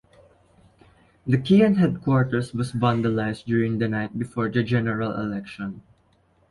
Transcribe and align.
The 1.27 1.37
Kean 1.37 1.75
headquarters 1.75 2.55
was 2.55 2.71
vandalized 2.71 3.45
during 3.45 3.77
the 3.77 3.87
night 3.87 4.17
before 4.17 4.49
the 4.49 4.63
general 4.63 5.11
election. 5.13 5.83